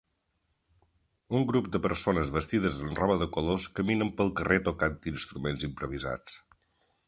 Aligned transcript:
Un 1.39 1.45
grup 1.51 1.67
de 1.75 1.81
persones 1.83 2.31
vestides 2.37 2.79
amb 2.87 3.01
roba 3.03 3.19
de 3.25 3.29
colors 3.37 3.69
caminen 3.81 4.13
pel 4.23 4.35
carrer 4.41 4.61
tocant 4.71 4.97
instruments 5.15 5.71
improvisats. 5.73 6.39